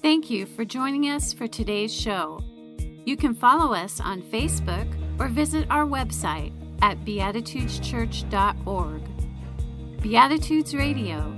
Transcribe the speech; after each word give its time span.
Thank 0.00 0.30
you 0.30 0.46
for 0.46 0.64
joining 0.64 1.10
us 1.10 1.32
for 1.32 1.48
today's 1.48 1.92
show. 1.92 2.40
You 3.04 3.16
can 3.16 3.34
follow 3.34 3.74
us 3.74 4.00
on 4.00 4.22
Facebook 4.22 4.86
or 5.18 5.26
visit 5.26 5.66
our 5.70 5.84
website 5.84 6.52
at 6.82 7.04
beatitudeschurch.org. 7.04 9.02
Beatitudes 10.00 10.72
Radio, 10.72 11.34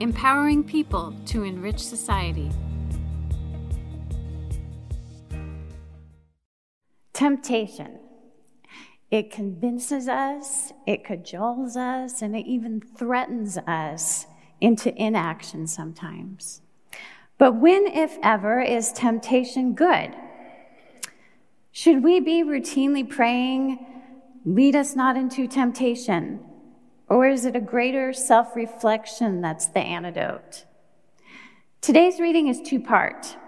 empowering 0.00 0.64
people 0.64 1.14
to 1.26 1.44
enrich 1.44 1.78
society. 1.78 2.50
Temptation. 7.12 8.00
It 9.12 9.30
convinces 9.30 10.08
us, 10.08 10.72
it 10.84 11.04
cajoles 11.04 11.76
us, 11.76 12.22
and 12.22 12.34
it 12.34 12.44
even 12.46 12.80
threatens 12.80 13.56
us 13.56 14.26
into 14.60 14.92
inaction 15.00 15.68
sometimes. 15.68 16.62
But 17.40 17.56
when, 17.56 17.86
if 17.86 18.18
ever, 18.22 18.60
is 18.60 18.92
temptation 18.92 19.72
good? 19.72 20.14
Should 21.72 22.04
we 22.04 22.20
be 22.20 22.44
routinely 22.44 23.08
praying, 23.08 23.78
lead 24.44 24.76
us 24.76 24.94
not 24.94 25.16
into 25.16 25.48
temptation? 25.48 26.40
Or 27.08 27.26
is 27.26 27.46
it 27.46 27.56
a 27.56 27.60
greater 27.60 28.12
self 28.12 28.54
reflection 28.54 29.40
that's 29.40 29.68
the 29.68 29.80
antidote? 29.80 30.66
Today's 31.80 32.20
reading 32.20 32.48
is 32.48 32.60
two 32.60 32.78
part. 32.78 33.38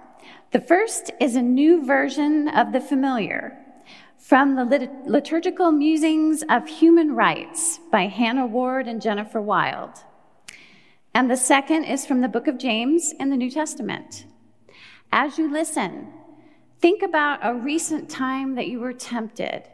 The 0.52 0.60
first 0.60 1.10
is 1.20 1.36
a 1.36 1.42
new 1.42 1.84
version 1.84 2.48
of 2.48 2.72
the 2.72 2.80
familiar 2.80 3.58
from 4.16 4.56
the 4.56 4.64
Lit- 4.64 5.06
Liturgical 5.06 5.70
Musings 5.70 6.42
of 6.48 6.66
Human 6.66 7.14
Rites 7.14 7.78
by 7.90 8.06
Hannah 8.06 8.46
Ward 8.46 8.88
and 8.88 9.02
Jennifer 9.02 9.42
Wild. 9.42 9.98
And 11.14 11.30
the 11.30 11.36
second 11.36 11.84
is 11.84 12.06
from 12.06 12.22
the 12.22 12.28
book 12.28 12.48
of 12.48 12.58
James 12.58 13.12
in 13.20 13.28
the 13.28 13.36
New 13.36 13.50
Testament. 13.50 14.24
As 15.12 15.36
you 15.36 15.52
listen, 15.52 16.08
think 16.80 17.02
about 17.02 17.40
a 17.42 17.54
recent 17.54 18.08
time 18.08 18.54
that 18.54 18.68
you 18.68 18.80
were 18.80 18.94
tempted. 18.94 19.64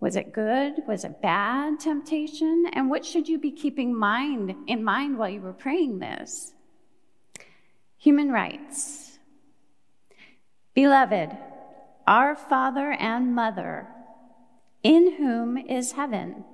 Was 0.00 0.16
it 0.16 0.32
good? 0.32 0.82
Was 0.88 1.04
it 1.04 1.22
bad 1.22 1.78
temptation? 1.78 2.66
And 2.72 2.90
what 2.90 3.06
should 3.06 3.28
you 3.28 3.38
be 3.38 3.52
keeping 3.52 3.96
mind 3.96 4.54
in 4.66 4.82
mind 4.82 5.16
while 5.16 5.30
you 5.30 5.40
were 5.40 5.52
praying 5.52 6.00
this? 6.00 6.54
Human 7.98 8.32
rites. 8.32 9.18
Beloved, 10.74 11.30
our 12.06 12.34
Father 12.34 12.90
and 12.90 13.32
Mother, 13.32 13.86
in 14.82 15.14
whom 15.18 15.56
is 15.56 15.92
heaven, 15.92 16.44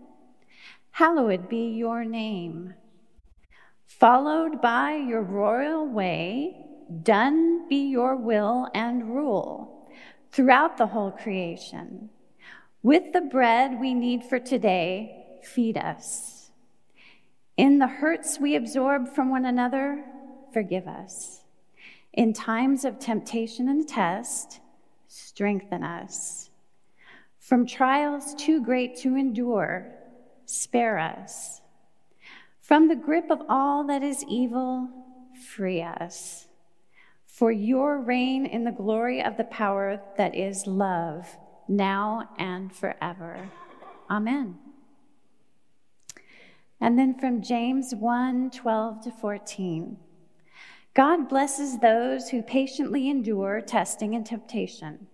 hallowed 0.90 1.48
be 1.48 1.70
your 1.70 2.04
name 2.04 2.74
followed 3.98 4.62
by 4.62 4.94
your 4.94 5.22
royal 5.22 5.86
way, 5.86 6.56
done 7.02 7.68
be 7.68 7.88
your 7.88 8.16
will 8.16 8.68
and 8.74 9.14
rule 9.14 9.88
throughout 10.30 10.76
the 10.76 10.86
whole 10.86 11.10
creation. 11.10 12.08
With 12.82 13.12
the 13.12 13.20
bread 13.20 13.78
we 13.80 13.92
need 13.94 14.22
for 14.24 14.38
today, 14.38 15.38
feed 15.42 15.76
us. 15.76 16.50
In 17.56 17.78
the 17.78 17.86
hurts 17.86 18.38
we 18.40 18.56
absorb 18.56 19.08
from 19.14 19.28
one 19.28 19.44
another, 19.44 20.04
forgive 20.52 20.86
us. 20.88 21.42
In 22.12 22.32
times 22.32 22.84
of 22.84 22.98
temptation 22.98 23.68
and 23.68 23.86
test, 23.86 24.60
strengthen 25.08 25.82
us. 25.82 26.50
From 27.38 27.66
trials 27.66 28.34
too 28.36 28.64
great 28.64 28.96
to 28.98 29.16
endure, 29.16 29.92
spare 30.46 30.98
us. 30.98 31.59
From 32.70 32.86
the 32.86 32.94
grip 32.94 33.32
of 33.32 33.42
all 33.48 33.82
that 33.88 34.04
is 34.04 34.24
evil, 34.28 34.88
free 35.48 35.82
us. 35.82 36.46
For 37.26 37.50
your 37.50 38.00
reign 38.00 38.46
in 38.46 38.62
the 38.62 38.70
glory 38.70 39.20
of 39.20 39.36
the 39.36 39.42
power 39.42 40.00
that 40.16 40.36
is 40.36 40.68
love, 40.68 41.36
now 41.66 42.28
and 42.38 42.72
forever. 42.72 43.50
Amen. 44.08 44.56
And 46.80 46.96
then 46.96 47.18
from 47.18 47.42
James 47.42 47.92
1 47.92 48.52
12 48.52 49.02
to 49.02 49.10
14. 49.10 49.96
God 50.94 51.28
blesses 51.28 51.80
those 51.80 52.28
who 52.28 52.40
patiently 52.40 53.10
endure 53.10 53.60
testing 53.60 54.14
and 54.14 54.24
temptation. 54.24 55.08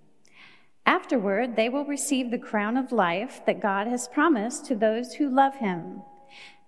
Afterward, 0.85 1.57
they 1.57 1.71
will 1.71 1.87
receive 1.87 2.31
the 2.31 2.39
crown 2.39 2.77
of 2.77 2.93
life 2.93 3.41
that 3.47 3.63
God 3.63 3.87
has 3.87 4.09
promised 4.09 4.67
to 4.67 4.75
those 4.75 5.15
who 5.15 5.35
love 5.35 5.57
him. 5.57 6.03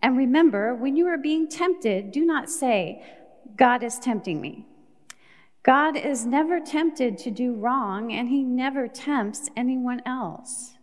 And 0.03 0.16
remember, 0.16 0.75
when 0.75 0.97
you 0.97 1.06
are 1.09 1.19
being 1.19 1.48
tempted, 1.48 2.12
do 2.12 2.25
not 2.25 2.48
say, 2.48 3.04
God 3.56 3.82
is 3.82 3.98
tempting 3.98 4.41
me. 4.41 4.66
God 5.62 5.97
is 5.97 6.25
never 6.25 6.60
tempted 6.60 7.19
to 7.19 7.31
do 7.31 7.54
wrong, 7.54 8.12
and 8.12 8.28
he 8.28 8.42
never 8.42 8.88
tempts 8.88 9.50
anyone 9.56 10.00
else. 10.06 10.75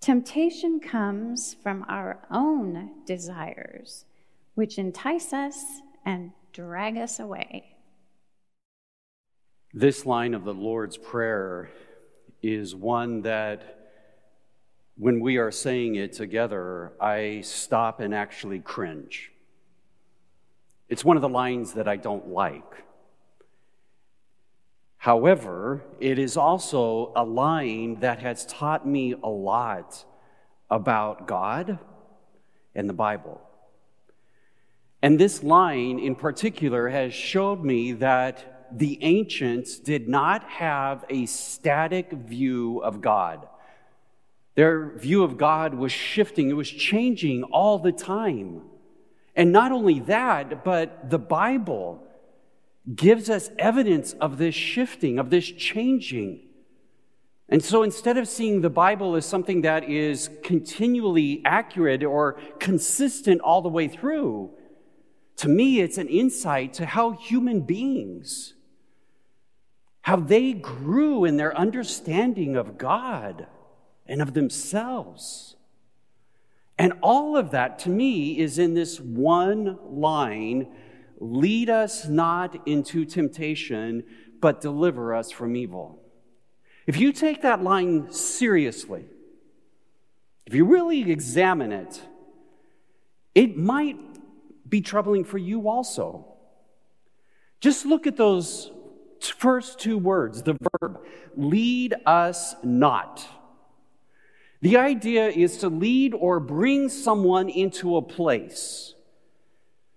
Temptation 0.00 0.80
comes 0.80 1.54
from 1.62 1.84
our 1.88 2.26
own 2.30 2.90
desires, 3.04 4.06
which 4.54 4.78
entice 4.78 5.32
us 5.32 5.64
and 6.04 6.32
drag 6.52 6.96
us 6.96 7.20
away. 7.20 7.76
This 9.74 10.06
line 10.06 10.34
of 10.34 10.44
the 10.44 10.54
Lord's 10.54 10.96
Prayer 10.96 11.70
is 12.42 12.74
one 12.74 13.22
that 13.22 13.77
when 14.98 15.20
we 15.20 15.36
are 15.36 15.52
saying 15.52 15.94
it 15.94 16.12
together, 16.12 16.92
I 17.00 17.42
stop 17.42 18.00
and 18.00 18.12
actually 18.12 18.58
cringe. 18.58 19.30
It's 20.88 21.04
one 21.04 21.16
of 21.16 21.20
the 21.22 21.28
lines 21.28 21.74
that 21.74 21.86
I 21.86 21.96
don't 21.96 22.28
like. 22.28 22.84
However, 24.96 25.84
it 26.00 26.18
is 26.18 26.36
also 26.36 27.12
a 27.14 27.22
line 27.22 28.00
that 28.00 28.18
has 28.18 28.44
taught 28.46 28.86
me 28.86 29.14
a 29.22 29.28
lot 29.28 30.04
about 30.68 31.28
God 31.28 31.78
and 32.74 32.88
the 32.88 32.94
Bible. 32.94 33.40
And 35.00 35.16
this 35.16 35.44
line 35.44 36.00
in 36.00 36.16
particular 36.16 36.88
has 36.88 37.14
showed 37.14 37.62
me 37.62 37.92
that 37.92 38.66
the 38.76 38.98
ancients 39.02 39.78
did 39.78 40.08
not 40.08 40.42
have 40.50 41.04
a 41.08 41.26
static 41.26 42.10
view 42.10 42.80
of 42.80 43.00
God. 43.00 43.46
Their 44.58 44.88
view 44.96 45.22
of 45.22 45.38
God 45.38 45.74
was 45.74 45.92
shifting, 45.92 46.50
it 46.50 46.54
was 46.54 46.68
changing 46.68 47.44
all 47.44 47.78
the 47.78 47.92
time. 47.92 48.62
And 49.36 49.52
not 49.52 49.70
only 49.70 50.00
that, 50.00 50.64
but 50.64 51.10
the 51.10 51.18
Bible 51.20 52.02
gives 52.92 53.30
us 53.30 53.50
evidence 53.56 54.14
of 54.14 54.36
this 54.36 54.56
shifting, 54.56 55.20
of 55.20 55.30
this 55.30 55.48
changing. 55.48 56.40
And 57.48 57.62
so 57.62 57.84
instead 57.84 58.18
of 58.18 58.26
seeing 58.26 58.60
the 58.60 58.68
Bible 58.68 59.14
as 59.14 59.24
something 59.24 59.60
that 59.60 59.88
is 59.88 60.28
continually 60.42 61.40
accurate 61.44 62.02
or 62.02 62.32
consistent 62.58 63.40
all 63.40 63.62
the 63.62 63.68
way 63.68 63.86
through, 63.86 64.50
to 65.36 65.48
me, 65.48 65.78
it's 65.78 65.98
an 65.98 66.08
insight 66.08 66.72
to 66.72 66.84
how 66.84 67.12
human 67.12 67.60
beings, 67.60 68.54
how 70.00 70.16
they 70.16 70.52
grew 70.52 71.24
in 71.24 71.36
their 71.36 71.56
understanding 71.56 72.56
of 72.56 72.76
God 72.76 73.46
and 74.08 74.22
of 74.22 74.34
themselves. 74.34 75.56
And 76.78 76.94
all 77.02 77.36
of 77.36 77.50
that 77.50 77.80
to 77.80 77.90
me 77.90 78.38
is 78.38 78.58
in 78.58 78.74
this 78.74 79.00
one 79.00 79.78
line 79.88 80.68
lead 81.20 81.68
us 81.68 82.06
not 82.06 82.66
into 82.66 83.04
temptation, 83.04 84.04
but 84.40 84.60
deliver 84.60 85.14
us 85.14 85.32
from 85.32 85.56
evil. 85.56 86.00
If 86.86 86.96
you 86.98 87.12
take 87.12 87.42
that 87.42 87.62
line 87.62 88.12
seriously, 88.12 89.04
if 90.46 90.54
you 90.54 90.64
really 90.64 91.10
examine 91.10 91.72
it, 91.72 92.00
it 93.34 93.56
might 93.56 93.98
be 94.68 94.80
troubling 94.80 95.24
for 95.24 95.38
you 95.38 95.68
also. 95.68 96.24
Just 97.60 97.84
look 97.84 98.06
at 98.06 98.16
those 98.16 98.70
first 99.20 99.80
two 99.80 99.98
words, 99.98 100.42
the 100.42 100.56
verb, 100.80 101.00
lead 101.36 101.94
us 102.06 102.54
not. 102.62 103.26
The 104.60 104.76
idea 104.76 105.28
is 105.28 105.58
to 105.58 105.68
lead 105.68 106.14
or 106.14 106.40
bring 106.40 106.88
someone 106.88 107.48
into 107.48 107.96
a 107.96 108.02
place. 108.02 108.94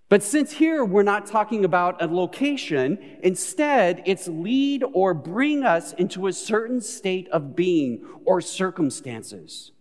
But 0.08 0.24
since 0.24 0.52
here 0.52 0.84
we're 0.84 1.04
not 1.04 1.26
talking 1.26 1.64
about 1.64 2.02
a 2.02 2.06
location, 2.06 3.00
instead 3.24 4.04
it's 4.06 4.28
lead 4.28 4.84
or 4.94 5.14
bring 5.14 5.64
us 5.64 5.94
into 5.94 6.28
a 6.28 6.34
certain 6.34 6.82
state 6.82 7.30
of 7.30 7.56
being 7.56 8.06
or 8.26 8.42
circumstances. 8.42 9.72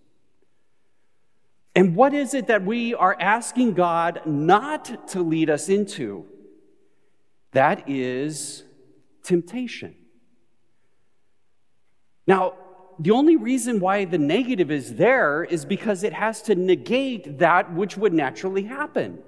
And 1.75 1.97
what 1.97 2.15
is 2.15 2.33
it 2.33 2.47
that 2.47 2.65
we 2.65 2.95
are 2.95 3.17
asking 3.21 3.75
God 3.75 4.21
not 4.25 5.09
to 5.09 5.23
lead 5.23 5.51
us 5.51 5.69
into? 5.69 6.27
That 7.53 7.89
is 7.89 8.65
temptation. 9.25 9.97
Now, 12.27 12.55
the 13.01 13.13
only 13.13 13.37
reason 13.37 13.81
why 13.81 14.05
the 14.05 14.19
negative 14.19 14.71
is 14.71 14.97
there 14.97 15.43
is 15.43 15.65
because 15.65 16.05
it 16.05 16.13
has 16.13 16.43
to 16.43 16.55
negate 16.55 17.39
that 17.39 17.73
which 17.73 17.97
would 17.97 18.13
naturally 18.13 18.65
happen. 18.65 19.21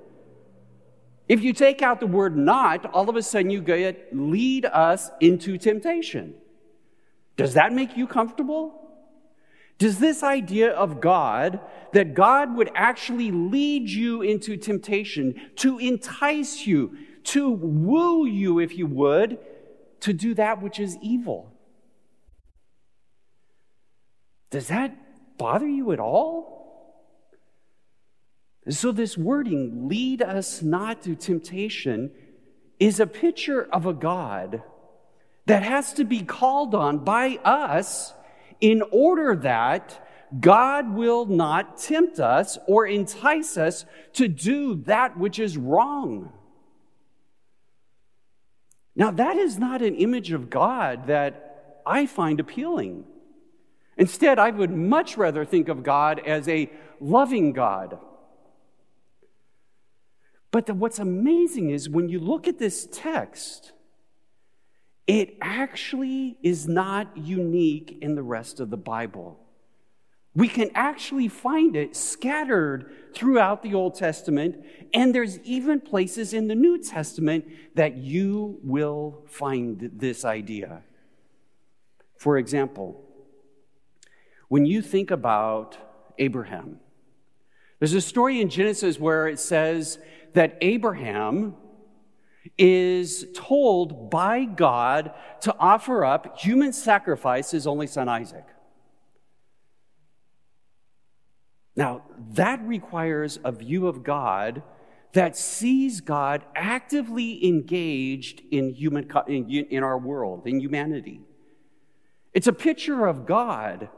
If 1.26 1.42
you 1.42 1.54
take 1.54 1.80
out 1.80 1.98
the 1.98 2.06
word 2.06 2.36
not, 2.36 2.84
all 2.92 3.08
of 3.08 3.16
a 3.16 3.22
sudden 3.22 3.50
you 3.50 3.62
get 3.62 4.14
lead 4.14 4.66
us 4.66 5.10
into 5.20 5.56
temptation. 5.56 6.34
Does 7.38 7.54
that 7.54 7.72
make 7.72 7.96
you 7.96 8.06
comfortable? 8.06 8.78
Does 9.78 9.98
this 9.98 10.22
idea 10.22 10.72
of 10.72 11.00
God, 11.00 11.60
that 11.92 12.12
God 12.12 12.54
would 12.54 12.70
actually 12.74 13.30
lead 13.30 13.88
you 13.88 14.20
into 14.20 14.58
temptation, 14.58 15.40
to 15.56 15.78
entice 15.78 16.66
you, 16.66 16.96
to 17.24 17.48
woo 17.48 18.26
you, 18.26 18.58
if 18.58 18.76
you 18.76 18.86
would, 18.86 19.38
to 20.00 20.12
do 20.12 20.34
that 20.34 20.60
which 20.60 20.78
is 20.78 20.98
evil? 21.00 21.51
Does 24.52 24.68
that 24.68 24.94
bother 25.38 25.66
you 25.66 25.92
at 25.92 25.98
all? 25.98 26.52
So, 28.68 28.92
this 28.92 29.18
wording, 29.18 29.88
lead 29.88 30.22
us 30.22 30.62
not 30.62 31.02
to 31.02 31.16
temptation, 31.16 32.12
is 32.78 33.00
a 33.00 33.06
picture 33.06 33.62
of 33.72 33.86
a 33.86 33.94
God 33.94 34.62
that 35.46 35.62
has 35.62 35.94
to 35.94 36.04
be 36.04 36.20
called 36.20 36.74
on 36.74 36.98
by 36.98 37.40
us 37.44 38.12
in 38.60 38.82
order 38.92 39.34
that 39.36 40.06
God 40.38 40.92
will 40.94 41.24
not 41.24 41.78
tempt 41.78 42.20
us 42.20 42.58
or 42.68 42.86
entice 42.86 43.56
us 43.56 43.86
to 44.12 44.28
do 44.28 44.76
that 44.84 45.18
which 45.18 45.38
is 45.38 45.56
wrong. 45.56 46.30
Now, 48.94 49.10
that 49.12 49.36
is 49.36 49.58
not 49.58 49.80
an 49.80 49.94
image 49.94 50.30
of 50.30 50.50
God 50.50 51.06
that 51.06 51.80
I 51.86 52.04
find 52.04 52.38
appealing. 52.38 53.06
Instead, 53.96 54.38
I 54.38 54.50
would 54.50 54.70
much 54.70 55.16
rather 55.16 55.44
think 55.44 55.68
of 55.68 55.82
God 55.82 56.20
as 56.20 56.48
a 56.48 56.70
loving 57.00 57.52
God. 57.52 57.98
But 60.50 60.66
the, 60.66 60.74
what's 60.74 60.98
amazing 60.98 61.70
is 61.70 61.88
when 61.88 62.08
you 62.08 62.20
look 62.20 62.46
at 62.46 62.58
this 62.58 62.88
text, 62.90 63.72
it 65.06 65.36
actually 65.40 66.38
is 66.42 66.68
not 66.68 67.16
unique 67.16 67.98
in 68.00 68.14
the 68.14 68.22
rest 68.22 68.60
of 68.60 68.70
the 68.70 68.76
Bible. 68.76 69.38
We 70.34 70.48
can 70.48 70.70
actually 70.74 71.28
find 71.28 71.76
it 71.76 71.94
scattered 71.94 72.90
throughout 73.14 73.62
the 73.62 73.74
Old 73.74 73.94
Testament, 73.94 74.64
and 74.94 75.14
there's 75.14 75.38
even 75.40 75.80
places 75.80 76.32
in 76.32 76.48
the 76.48 76.54
New 76.54 76.78
Testament 76.82 77.44
that 77.74 77.96
you 77.96 78.58
will 78.62 79.24
find 79.26 79.90
this 79.94 80.24
idea. 80.24 80.82
For 82.16 82.38
example, 82.38 83.04
when 84.52 84.66
you 84.66 84.82
think 84.82 85.10
about 85.10 85.78
Abraham, 86.18 86.78
there's 87.78 87.94
a 87.94 88.02
story 88.02 88.38
in 88.38 88.50
Genesis 88.50 89.00
where 89.00 89.26
it 89.26 89.40
says 89.40 89.98
that 90.34 90.58
Abraham 90.60 91.54
is 92.58 93.24
told 93.34 94.10
by 94.10 94.44
God 94.44 95.12
to 95.40 95.56
offer 95.58 96.04
up 96.04 96.38
human 96.38 96.74
sacrifice 96.74 97.50
his 97.50 97.66
only 97.66 97.86
son 97.86 98.10
Isaac. 98.10 98.44
Now, 101.74 102.02
that 102.34 102.62
requires 102.62 103.38
a 103.42 103.52
view 103.52 103.86
of 103.86 104.02
God 104.02 104.62
that 105.14 105.34
sees 105.34 106.02
God 106.02 106.44
actively 106.54 107.42
engaged 107.46 108.42
in, 108.50 108.74
human, 108.74 109.10
in, 109.28 109.82
our 109.82 109.96
world, 109.96 110.46
in 110.46 110.60
humanity. 110.60 111.22
It's 112.34 112.48
a 112.48 112.52
picture 112.52 113.06
of 113.06 113.24
God 113.24 113.88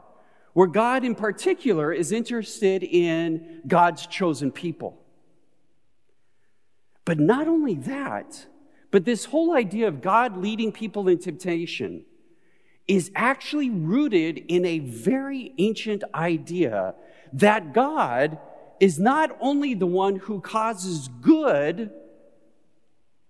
where 0.55 0.67
God, 0.67 1.03
in 1.03 1.15
particular, 1.15 1.91
is 1.91 2.13
interested 2.13 2.81
in 2.81 3.59
God's 3.67 4.07
chosen 4.07 4.53
people. 4.53 4.97
But 7.03 7.19
not 7.19 7.49
only 7.49 7.75
that, 7.75 8.45
but 8.89 9.03
this 9.03 9.25
whole 9.25 9.53
idea 9.53 9.89
of 9.89 10.01
God 10.01 10.37
leading 10.37 10.71
people 10.71 11.09
in 11.09 11.19
temptation 11.19 12.05
is 12.87 13.11
actually 13.15 13.69
rooted 13.69 14.37
in 14.47 14.63
a 14.63 14.79
very 14.79 15.53
ancient 15.57 16.05
idea 16.13 16.95
that 17.33 17.73
God 17.73 18.37
is 18.79 18.97
not 18.97 19.35
only 19.41 19.73
the 19.73 19.85
one 19.85 20.15
who 20.15 20.39
causes 20.39 21.09
good, 21.19 21.91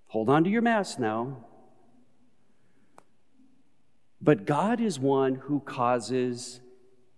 hold 0.09 0.29
on 0.29 0.43
to 0.43 0.49
your 0.51 0.61
mask 0.61 0.99
now, 0.99 1.43
but 4.21 4.45
God 4.45 4.79
is 4.79 4.99
one 4.99 5.33
who 5.33 5.59
causes 5.61 6.59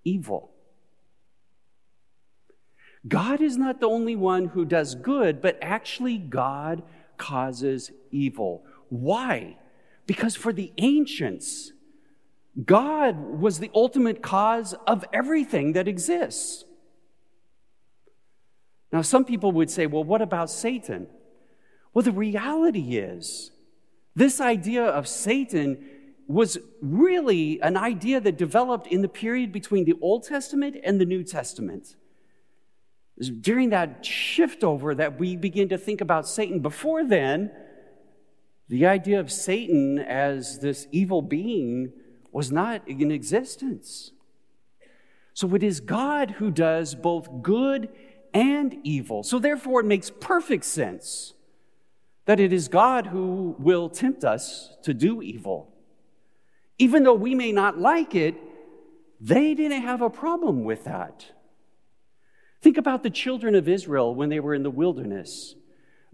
evil. 0.07 0.51
God 3.07 3.41
is 3.41 3.57
not 3.57 3.79
the 3.79 3.87
only 3.87 4.15
one 4.15 4.47
who 4.47 4.65
does 4.65 4.95
good, 4.95 5.41
but 5.41 5.57
actually, 5.61 6.17
God 6.17 6.83
causes 7.17 7.91
evil. 8.11 8.63
Why? 8.89 9.57
Because 10.05 10.35
for 10.35 10.53
the 10.53 10.71
ancients, 10.77 11.71
God 12.65 13.17
was 13.17 13.59
the 13.59 13.71
ultimate 13.73 14.21
cause 14.21 14.73
of 14.85 15.05
everything 15.13 15.73
that 15.73 15.87
exists. 15.87 16.65
Now, 18.91 19.01
some 19.01 19.25
people 19.25 19.51
would 19.51 19.69
say, 19.69 19.85
well, 19.85 20.03
what 20.03 20.21
about 20.21 20.49
Satan? 20.49 21.07
Well, 21.93 22.03
the 22.03 22.11
reality 22.11 22.97
is, 22.97 23.51
this 24.15 24.41
idea 24.41 24.83
of 24.83 25.07
Satan 25.07 25.77
was 26.27 26.57
really 26.81 27.59
an 27.61 27.77
idea 27.77 28.19
that 28.19 28.37
developed 28.37 28.87
in 28.87 29.01
the 29.01 29.07
period 29.07 29.51
between 29.51 29.85
the 29.85 29.95
Old 30.01 30.23
Testament 30.23 30.75
and 30.83 30.99
the 30.99 31.05
New 31.05 31.23
Testament 31.23 31.95
during 33.41 33.69
that 33.69 34.05
shift 34.05 34.63
over 34.63 34.93
that 34.95 35.19
we 35.19 35.35
begin 35.35 35.69
to 35.69 35.77
think 35.77 36.01
about 36.01 36.27
Satan. 36.27 36.59
Before 36.59 37.03
then, 37.03 37.51
the 38.69 38.85
idea 38.85 39.19
of 39.19 39.31
Satan 39.31 39.97
as 39.99 40.59
this 40.59 40.87
evil 40.91 41.21
being 41.21 41.93
was 42.31 42.51
not 42.51 42.87
in 42.87 43.11
existence. 43.11 44.11
So 45.33 45.55
it 45.55 45.63
is 45.63 45.79
God 45.79 46.31
who 46.31 46.51
does 46.51 46.93
both 46.93 47.41
good 47.41 47.89
and 48.33 48.77
evil. 48.83 49.23
So 49.23 49.39
therefore, 49.39 49.81
it 49.81 49.85
makes 49.85 50.11
perfect 50.11 50.65
sense 50.65 51.33
that 52.25 52.39
it 52.39 52.51
is 52.51 52.67
God 52.67 53.07
who 53.07 53.55
will 53.57 53.89
tempt 53.89 54.23
us 54.23 54.75
to 54.83 54.93
do 54.93 55.21
evil. 55.21 55.73
Even 56.79 57.03
though 57.03 57.13
we 57.13 57.33
may 57.35 57.51
not 57.51 57.79
like 57.79 58.13
it, 58.15 58.35
they 59.19 59.53
didn't 59.53 59.81
have 59.81 60.01
a 60.01 60.09
problem 60.09 60.63
with 60.63 60.83
that. 60.83 61.25
Think 62.61 62.77
about 62.77 63.03
the 63.03 63.09
children 63.09 63.55
of 63.55 63.67
Israel 63.67 64.13
when 64.13 64.29
they 64.29 64.39
were 64.39 64.53
in 64.53 64.63
the 64.63 64.69
wilderness. 64.69 65.55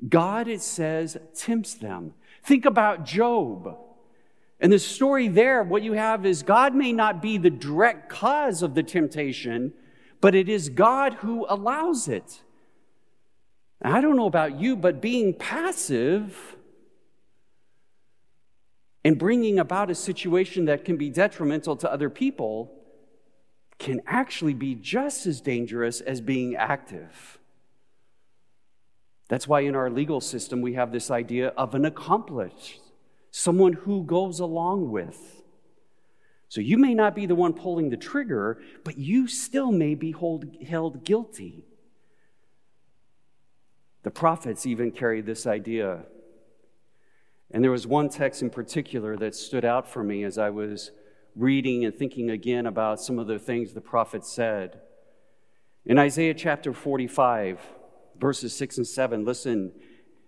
God, 0.07 0.47
it 0.47 0.61
says, 0.61 1.17
tempts 1.35 1.73
them. 1.75 2.13
Think 2.43 2.65
about 2.65 3.05
Job. 3.05 3.77
And 4.59 4.71
the 4.71 4.79
story 4.79 5.27
there, 5.27 5.63
what 5.63 5.83
you 5.83 5.93
have 5.93 6.25
is 6.25 6.43
God 6.43 6.73
may 6.73 6.93
not 6.93 7.21
be 7.21 7.37
the 7.37 7.49
direct 7.49 8.09
cause 8.09 8.61
of 8.61 8.75
the 8.75 8.83
temptation, 8.83 9.73
but 10.21 10.35
it 10.35 10.47
is 10.47 10.69
God 10.69 11.15
who 11.15 11.45
allows 11.49 12.07
it. 12.07 12.41
I 13.81 13.99
don't 13.99 14.15
know 14.15 14.27
about 14.27 14.59
you, 14.59 14.77
but 14.77 15.01
being 15.01 15.33
passive 15.33 16.55
and 19.03 19.19
bringing 19.19 19.59
about 19.59 19.89
a 19.89 19.95
situation 19.95 20.65
that 20.65 20.85
can 20.85 20.97
be 20.97 21.09
detrimental 21.09 21.75
to 21.77 21.91
other 21.91 22.09
people 22.09 22.71
can 23.77 24.01
actually 24.07 24.53
be 24.53 24.75
just 24.75 25.25
as 25.25 25.41
dangerous 25.41 25.99
as 25.99 26.21
being 26.21 26.55
active. 26.55 27.39
That's 29.27 29.47
why 29.47 29.61
in 29.61 29.75
our 29.75 29.89
legal 29.89 30.21
system 30.21 30.61
we 30.61 30.73
have 30.75 30.91
this 30.91 31.11
idea 31.11 31.49
of 31.49 31.75
an 31.75 31.85
accomplice, 31.85 32.79
someone 33.31 33.73
who 33.73 34.03
goes 34.03 34.39
along 34.39 34.91
with. 34.91 35.41
So 36.47 36.61
you 36.61 36.77
may 36.77 36.93
not 36.93 37.15
be 37.15 37.25
the 37.25 37.35
one 37.35 37.53
pulling 37.53 37.89
the 37.89 37.97
trigger, 37.97 38.61
but 38.83 38.97
you 38.97 39.27
still 39.27 39.71
may 39.71 39.95
be 39.95 40.11
hold, 40.11 40.45
held 40.65 41.03
guilty. 41.03 41.65
The 44.03 44.11
prophets 44.11 44.65
even 44.65 44.91
carried 44.91 45.25
this 45.25 45.47
idea. 45.47 46.03
And 47.53 47.63
there 47.63 47.71
was 47.71 47.85
one 47.85 48.09
text 48.09 48.41
in 48.41 48.49
particular 48.49 49.15
that 49.17 49.35
stood 49.35 49.63
out 49.63 49.87
for 49.87 50.03
me 50.03 50.23
as 50.23 50.39
I 50.39 50.49
was 50.49 50.91
reading 51.35 51.85
and 51.85 51.95
thinking 51.95 52.31
again 52.31 52.65
about 52.65 52.99
some 52.99 53.19
of 53.19 53.27
the 53.27 53.37
things 53.37 53.73
the 53.73 53.81
prophet 53.81 54.25
said. 54.25 54.81
In 55.85 55.99
Isaiah 55.99 56.33
chapter 56.33 56.73
45, 56.73 57.61
verses 58.19 58.55
6 58.55 58.77
and 58.77 58.87
7, 58.87 59.23
listen, 59.23 59.71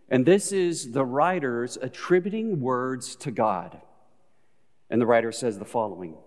and 0.08 0.26
this 0.26 0.52
is 0.52 0.92
the 0.92 1.04
writers 1.04 1.78
attributing 1.82 2.60
words 2.60 3.16
to 3.18 3.32
God. 3.32 3.82
And 4.90 5.02
the 5.02 5.08
writer 5.08 5.32
says 5.32 5.58
the 5.58 5.66
following 5.66 6.18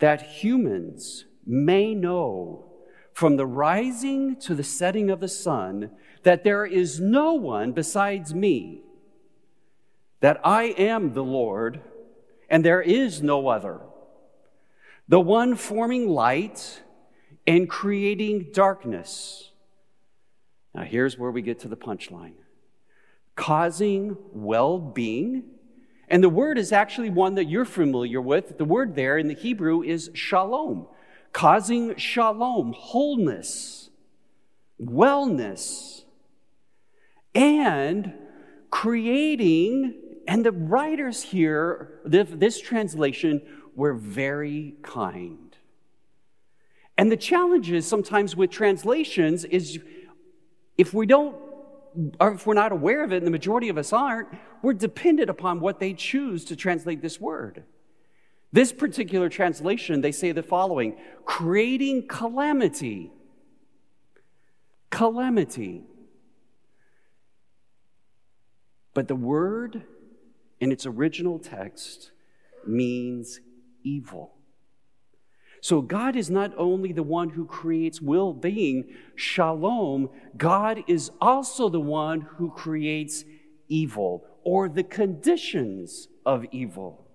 that 0.00 0.22
humans 0.22 1.26
may 1.46 1.94
know 1.94 2.64
from 3.12 3.36
the 3.36 3.46
rising 3.46 4.34
to 4.34 4.52
the 4.52 4.64
setting 4.64 5.10
of 5.10 5.20
the 5.20 5.28
sun 5.28 5.92
that 6.24 6.42
there 6.42 6.66
is 6.66 6.98
no 6.98 7.34
one 7.34 7.70
besides 7.70 8.34
me, 8.34 8.82
that 10.22 10.40
I 10.44 10.64
am 10.78 11.12
the 11.12 11.22
Lord 11.22 11.82
and 12.48 12.64
there 12.64 12.80
is 12.80 13.22
no 13.22 13.48
other. 13.48 13.80
The 15.08 15.20
one 15.20 15.56
forming 15.56 16.08
light 16.08 16.82
and 17.46 17.68
creating 17.68 18.48
darkness. 18.52 19.50
Now, 20.74 20.84
here's 20.84 21.18
where 21.18 21.30
we 21.30 21.42
get 21.42 21.58
to 21.60 21.68
the 21.68 21.76
punchline. 21.76 22.34
causing 23.36 24.16
well 24.32 24.78
being. 24.78 25.44
And 26.08 26.22
the 26.22 26.28
word 26.28 26.58
is 26.58 26.72
actually 26.72 27.10
one 27.10 27.34
that 27.36 27.46
you're 27.46 27.64
familiar 27.64 28.20
with. 28.20 28.58
The 28.58 28.64
word 28.64 28.94
there 28.94 29.16
in 29.16 29.28
the 29.28 29.34
Hebrew 29.34 29.82
is 29.82 30.10
shalom, 30.14 30.86
causing 31.32 31.96
shalom, 31.96 32.74
wholeness, 32.76 33.90
wellness, 34.80 36.04
and 37.34 38.12
creating. 38.70 39.94
And 40.26 40.44
the 40.44 40.52
writers 40.52 41.22
here, 41.22 42.00
this 42.04 42.60
translation, 42.60 43.42
were 43.74 43.94
very 43.94 44.76
kind. 44.82 45.56
And 46.96 47.10
the 47.10 47.16
challenge 47.16 47.70
is 47.70 47.86
sometimes 47.86 48.36
with 48.36 48.50
translations 48.50 49.44
is 49.44 49.80
if 50.76 50.94
we 50.94 51.06
don't 51.06 51.36
or 52.20 52.32
if 52.32 52.46
we're 52.46 52.54
not 52.54 52.72
aware 52.72 53.04
of 53.04 53.12
it, 53.12 53.18
and 53.18 53.26
the 53.26 53.30
majority 53.30 53.68
of 53.68 53.76
us 53.76 53.92
aren't, 53.92 54.28
we're 54.62 54.72
dependent 54.72 55.28
upon 55.28 55.60
what 55.60 55.78
they 55.78 55.92
choose 55.92 56.44
to 56.46 56.56
translate 56.56 57.02
this 57.02 57.20
word. 57.20 57.64
This 58.52 58.72
particular 58.72 59.28
translation, 59.28 60.00
they 60.00 60.12
say 60.12 60.32
the 60.32 60.42
following 60.42 60.96
creating 61.24 62.06
calamity. 62.08 63.12
Calamity. 64.90 65.82
But 68.94 69.08
the 69.08 69.16
word 69.16 69.84
in 70.62 70.70
its 70.70 70.86
original 70.86 71.40
text 71.40 72.12
means 72.64 73.40
evil. 73.82 74.36
So 75.60 75.82
God 75.82 76.14
is 76.14 76.30
not 76.30 76.52
only 76.56 76.92
the 76.92 77.02
one 77.02 77.30
who 77.30 77.46
creates 77.46 78.00
well 78.00 78.32
being, 78.32 78.94
shalom, 79.16 80.08
God 80.36 80.84
is 80.86 81.10
also 81.20 81.68
the 81.68 81.80
one 81.80 82.20
who 82.20 82.52
creates 82.52 83.24
evil 83.66 84.24
or 84.44 84.68
the 84.68 84.84
conditions 84.84 86.06
of 86.24 86.46
evil. 86.52 87.08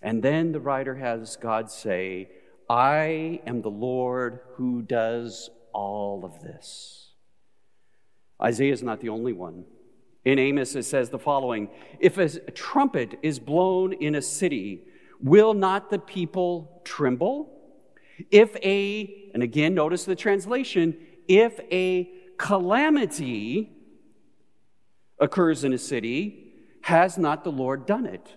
And 0.00 0.22
then 0.22 0.52
the 0.52 0.60
writer 0.60 0.94
has 0.94 1.36
God 1.36 1.70
say, 1.70 2.30
I 2.70 3.42
am 3.46 3.60
the 3.60 3.68
Lord 3.68 4.40
who 4.54 4.80
does 4.80 5.50
all 5.74 6.24
of 6.24 6.40
this. 6.40 7.10
Isaiah 8.42 8.72
is 8.72 8.82
not 8.82 9.00
the 9.00 9.10
only 9.10 9.34
one. 9.34 9.66
In 10.24 10.38
Amos, 10.38 10.76
it 10.76 10.84
says 10.84 11.10
the 11.10 11.18
following 11.18 11.68
If 11.98 12.18
a 12.18 12.28
trumpet 12.52 13.18
is 13.22 13.38
blown 13.38 13.92
in 13.92 14.14
a 14.14 14.22
city, 14.22 14.84
Will 15.22 15.54
not 15.54 15.88
the 15.88 16.00
people 16.00 16.82
tremble? 16.84 17.48
If 18.30 18.56
a, 18.56 19.30
and 19.32 19.42
again, 19.42 19.74
notice 19.74 20.04
the 20.04 20.16
translation, 20.16 20.96
if 21.28 21.60
a 21.70 22.10
calamity 22.36 23.72
occurs 25.20 25.62
in 25.62 25.72
a 25.72 25.78
city, 25.78 26.54
has 26.82 27.16
not 27.16 27.44
the 27.44 27.52
Lord 27.52 27.86
done 27.86 28.06
it? 28.06 28.36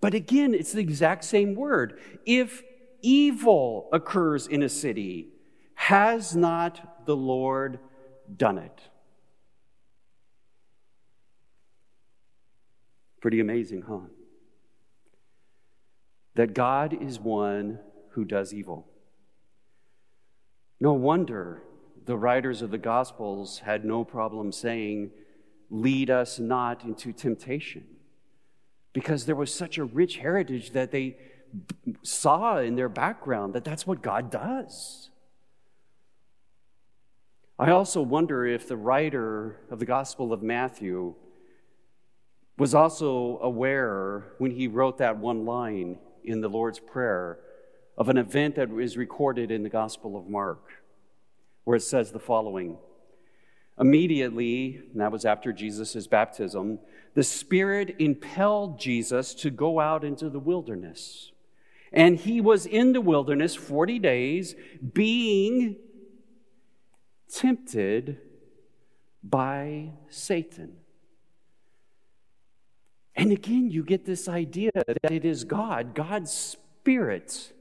But 0.00 0.14
again, 0.14 0.54
it's 0.54 0.72
the 0.72 0.80
exact 0.80 1.24
same 1.24 1.54
word. 1.54 2.00
If 2.24 2.62
evil 3.02 3.90
occurs 3.92 4.46
in 4.46 4.62
a 4.62 4.68
city, 4.70 5.28
has 5.74 6.34
not 6.34 7.04
the 7.04 7.16
Lord 7.16 7.78
done 8.34 8.56
it? 8.56 8.80
Pretty 13.24 13.40
amazing, 13.40 13.84
huh? 13.88 14.00
that 16.34 16.52
God 16.52 16.94
is 17.00 17.18
one 17.18 17.78
who 18.10 18.26
does 18.26 18.52
evil. 18.52 18.86
No 20.78 20.92
wonder 20.92 21.62
the 22.04 22.18
writers 22.18 22.60
of 22.60 22.70
the 22.70 22.76
Gospels 22.76 23.60
had 23.60 23.82
no 23.82 24.04
problem 24.04 24.52
saying, 24.52 25.10
Lead 25.70 26.10
us 26.10 26.38
not 26.38 26.84
into 26.84 27.14
temptation, 27.14 27.86
because 28.92 29.24
there 29.24 29.34
was 29.34 29.54
such 29.54 29.78
a 29.78 29.84
rich 29.84 30.18
heritage 30.18 30.72
that 30.72 30.90
they 30.90 31.16
saw 32.02 32.58
in 32.58 32.76
their 32.76 32.90
background 32.90 33.54
that 33.54 33.64
that's 33.64 33.86
what 33.86 34.02
God 34.02 34.30
does. 34.30 35.08
I 37.58 37.70
also 37.70 38.02
wonder 38.02 38.44
if 38.44 38.68
the 38.68 38.76
writer 38.76 39.60
of 39.70 39.78
the 39.78 39.86
Gospel 39.86 40.30
of 40.30 40.42
Matthew 40.42 41.14
was 42.56 42.74
also 42.74 43.38
aware 43.42 44.32
when 44.38 44.52
he 44.52 44.68
wrote 44.68 44.98
that 44.98 45.18
one 45.18 45.44
line 45.44 45.98
in 46.22 46.40
the 46.40 46.48
Lord's 46.48 46.78
Prayer 46.78 47.38
of 47.96 48.08
an 48.08 48.16
event 48.16 48.56
that 48.56 48.70
is 48.78 48.96
recorded 48.96 49.50
in 49.50 49.62
the 49.62 49.68
Gospel 49.68 50.16
of 50.16 50.28
Mark, 50.28 50.70
where 51.64 51.76
it 51.76 51.82
says 51.82 52.12
the 52.12 52.18
following 52.18 52.78
Immediately, 53.78 54.82
and 54.92 55.00
that 55.00 55.10
was 55.10 55.24
after 55.24 55.52
Jesus' 55.52 56.06
baptism, 56.06 56.78
the 57.14 57.24
Spirit 57.24 57.96
impelled 57.98 58.78
Jesus 58.78 59.34
to 59.34 59.50
go 59.50 59.80
out 59.80 60.04
into 60.04 60.30
the 60.30 60.38
wilderness. 60.38 61.32
And 61.92 62.16
he 62.16 62.40
was 62.40 62.66
in 62.66 62.92
the 62.92 63.00
wilderness 63.00 63.56
40 63.56 63.98
days, 63.98 64.54
being 64.92 65.76
tempted 67.32 68.18
by 69.24 69.90
Satan. 70.08 70.76
And 73.16 73.30
again, 73.30 73.70
you 73.70 73.84
get 73.84 74.04
this 74.04 74.28
idea 74.28 74.70
that 74.74 75.12
it 75.12 75.24
is 75.24 75.44
God, 75.44 75.94
God's 75.94 76.32
Spirit, 76.32 77.52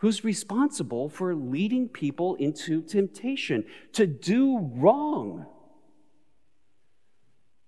who's 0.00 0.24
responsible 0.24 1.08
for 1.08 1.34
leading 1.34 1.88
people 1.88 2.36
into 2.36 2.82
temptation, 2.82 3.64
to 3.92 4.06
do 4.06 4.58
wrong, 4.74 5.46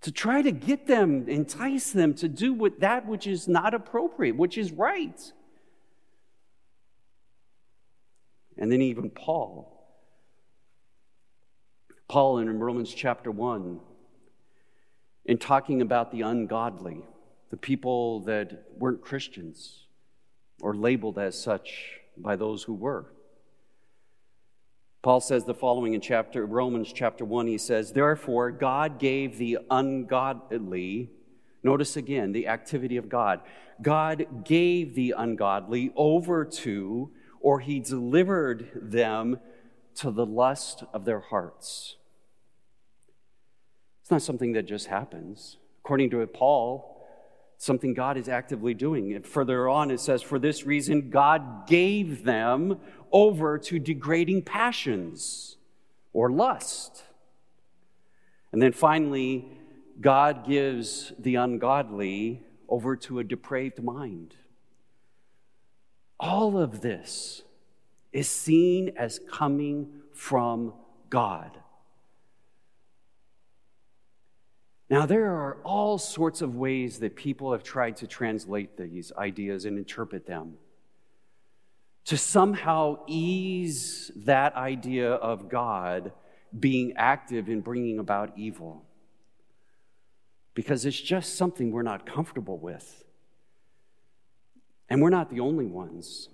to 0.02 0.12
try 0.12 0.42
to 0.42 0.52
get 0.52 0.87
them, 0.87 1.28
entice 1.28 1.90
them 1.90 2.14
to 2.14 2.28
do 2.28 2.52
what, 2.52 2.80
that 2.80 3.06
which 3.06 3.26
is 3.26 3.49
not 3.49 3.75
appropriate, 3.75 4.37
which 4.37 4.56
is 4.56 4.70
right. 4.70 5.32
And 8.56 8.70
then 8.70 8.82
even 8.82 9.11
Paul. 9.11 9.70
Paul 12.06 12.38
in 12.38 12.61
Romans 12.61 12.92
chapter 12.94 13.30
1 13.30 13.80
in 15.25 15.38
talking 15.38 15.81
about 15.81 16.11
the 16.11 16.23
ungodly, 16.23 17.02
the 17.50 17.57
people 17.57 18.21
that 18.21 18.64
weren't 18.76 19.00
Christians 19.00 19.87
or 20.61 20.75
labeled 20.75 21.19
as 21.19 21.40
such 21.40 22.00
by 22.16 22.37
those 22.37 22.62
who 22.62 22.75
were. 22.75 23.07
Paul 25.02 25.21
says 25.21 25.45
the 25.45 25.54
following 25.54 25.93
in 25.93 26.00
chapter 26.00 26.47
Romans 26.47 26.90
chapter 26.90 27.26
1 27.26 27.47
he 27.47 27.59
says 27.59 27.93
therefore 27.93 28.50
God 28.50 28.99
gave 28.99 29.37
the 29.37 29.59
ungodly 29.71 31.11
notice 31.62 31.99
again 31.99 32.33
the 32.33 32.49
activity 32.49 32.97
of 32.97 33.11
God 33.11 33.40
God 33.83 34.45
gave 34.45 34.95
the 34.95 35.14
ungodly 35.14 35.93
over 35.95 36.47
to 36.47 37.11
or 37.40 37.61
he 37.61 37.81
delivered 37.81 38.71
them 38.75 39.38
to 39.97 40.11
the 40.11 40.25
lust 40.25 40.85
of 40.95 41.04
their 41.04 41.21
hearts 41.21 41.97
it's 44.04 44.11
not 44.11 44.20
something 44.20 44.52
that 44.52 44.64
just 44.64 44.88
happens. 44.88 45.56
According 45.82 46.11
to 46.11 46.26
Paul, 46.26 47.02
something 47.56 47.94
God 47.94 48.18
is 48.18 48.28
actively 48.28 48.75
doing. 48.75 49.14
And 49.14 49.26
further 49.26 49.66
on, 49.66 49.90
it 49.90 49.99
says, 49.99 50.20
For 50.20 50.38
this 50.38 50.66
reason, 50.66 51.08
God 51.08 51.66
gave 51.66 52.23
them 52.23 52.80
over 53.11 53.56
to 53.56 53.78
degrading 53.78 54.42
passions 54.42 55.56
or 56.12 56.30
lust. 56.30 57.02
And 58.52 58.61
then 58.61 58.73
finally, 58.73 59.49
God 59.99 60.46
gives 60.46 61.14
the 61.18 61.37
ungodly 61.37 62.42
over 62.68 62.96
to 62.96 63.20
a 63.20 63.25
depraved 63.25 63.82
mind. 63.82 64.34
All 66.20 66.58
of 66.58 66.82
this 66.82 67.40
is 68.12 68.28
seen 68.28 68.92
as 68.99 69.18
coming 69.30 70.02
from 70.12 70.75
God. 71.08 71.58
Now, 74.91 75.07
there 75.07 75.26
are 75.26 75.57
all 75.64 75.99
sorts 75.99 76.43
of 76.43 76.57
ways 76.57 76.99
that 76.99 77.17
people 77.17 77.53
have 77.53 77.62
tried 77.62 77.97
to 77.97 78.07
translate 78.07 78.76
these 78.76 79.12
ideas 79.17 79.64
and 79.64 79.79
interpret 79.79 80.26
them 80.26 80.55
to 82.05 82.19
somehow 82.19 82.99
ease 83.07 84.11
that 84.14 84.55
idea 84.57 85.12
of 85.12 85.49
God 85.49 86.12
being 86.59 86.93
active 86.97 87.49
in 87.49 87.61
bringing 87.61 87.99
about 87.99 88.33
evil. 88.37 88.85
Because 90.55 90.85
it's 90.85 91.00
just 91.00 91.37
something 91.37 91.73
we're 91.73 91.83
not 91.83 92.07
comfortable 92.07 92.59
with. 92.59 93.05
And 94.88 95.03
we're 95.03 95.11
not 95.11 95.31
the 95.31 95.41
only 95.41 95.67
ones. 95.67 96.29